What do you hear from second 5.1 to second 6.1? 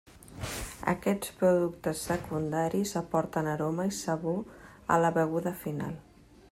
beguda final.